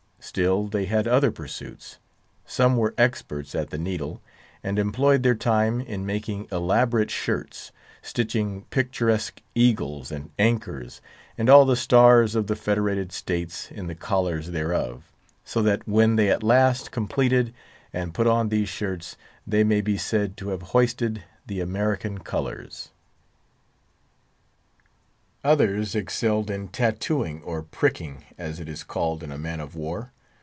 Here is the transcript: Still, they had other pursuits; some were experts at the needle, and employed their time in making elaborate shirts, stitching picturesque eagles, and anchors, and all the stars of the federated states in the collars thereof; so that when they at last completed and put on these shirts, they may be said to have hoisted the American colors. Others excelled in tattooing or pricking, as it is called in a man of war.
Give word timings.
Still, 0.23 0.67
they 0.67 0.85
had 0.85 1.07
other 1.09 1.31
pursuits; 1.31 1.97
some 2.45 2.77
were 2.77 2.93
experts 2.97 3.53
at 3.55 3.71
the 3.71 3.77
needle, 3.79 4.21
and 4.63 4.77
employed 4.79 5.23
their 5.23 5.33
time 5.35 5.81
in 5.81 6.05
making 6.05 6.47
elaborate 6.51 7.09
shirts, 7.11 7.71
stitching 8.03 8.63
picturesque 8.69 9.41
eagles, 9.55 10.09
and 10.11 10.29
anchors, 10.39 11.01
and 11.39 11.49
all 11.49 11.65
the 11.65 11.75
stars 11.75 12.33
of 12.35 12.45
the 12.47 12.55
federated 12.55 13.11
states 13.11 13.71
in 13.71 13.87
the 13.87 13.95
collars 13.95 14.51
thereof; 14.51 15.11
so 15.43 15.61
that 15.63 15.85
when 15.87 16.15
they 16.17 16.29
at 16.29 16.43
last 16.43 16.91
completed 16.91 17.51
and 17.91 18.13
put 18.13 18.27
on 18.27 18.47
these 18.49 18.69
shirts, 18.69 19.17
they 19.47 19.63
may 19.65 19.81
be 19.81 19.97
said 19.97 20.37
to 20.37 20.49
have 20.49 20.61
hoisted 20.71 21.23
the 21.47 21.59
American 21.59 22.19
colors. 22.19 22.91
Others 25.43 25.95
excelled 25.95 26.49
in 26.51 26.67
tattooing 26.67 27.41
or 27.41 27.63
pricking, 27.63 28.23
as 28.37 28.59
it 28.61 28.69
is 28.69 28.83
called 28.83 29.23
in 29.23 29.31
a 29.31 29.39
man 29.39 29.59
of 29.59 29.75
war. 29.75 30.11